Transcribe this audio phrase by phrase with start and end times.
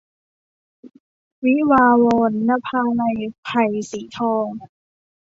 [1.45, 4.47] วิวาห์วอน- นภาลัย ไผ่สีทอง